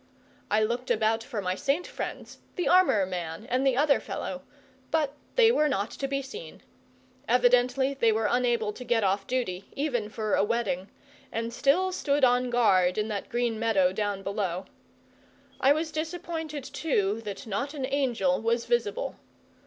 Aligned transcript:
I 0.49 0.63
looked 0.63 0.89
about 0.89 1.23
for 1.23 1.43
my 1.43 1.53
saint 1.53 1.85
friends 1.85 2.39
the 2.55 2.67
armour 2.67 3.05
man 3.05 3.45
and 3.45 3.63
the 3.67 3.77
other 3.77 3.99
fellow 3.99 4.41
but 4.89 5.13
they 5.35 5.51
were 5.51 5.69
not 5.69 5.91
to 5.91 6.07
be 6.07 6.23
seen. 6.23 6.63
Evidently 7.27 7.93
they 7.93 8.11
were 8.11 8.25
unable 8.25 8.73
to 8.73 8.83
get 8.83 9.03
off 9.03 9.27
duty, 9.27 9.65
even 9.75 10.09
for 10.09 10.33
a 10.33 10.43
wedding, 10.43 10.89
and 11.31 11.53
still 11.53 11.91
stood 11.91 12.23
on 12.23 12.49
guard 12.49 12.97
in 12.97 13.09
that 13.09 13.29
green 13.29 13.59
meadow 13.59 13.93
down 13.93 14.23
below. 14.23 14.65
I 15.59 15.71
was 15.71 15.91
disappointed, 15.91 16.63
too, 16.63 17.21
that 17.23 17.45
not 17.45 17.75
an 17.75 17.85
angel 17.85 18.41
was 18.41 18.65
visible. 18.65 19.17